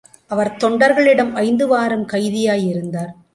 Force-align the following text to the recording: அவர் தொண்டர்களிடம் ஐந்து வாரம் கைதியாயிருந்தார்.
அவர் 0.27 0.49
தொண்டர்களிடம் 0.51 1.33
ஐந்து 1.33 1.67
வாரம் 1.67 2.07
கைதியாயிருந்தார். 2.07 3.13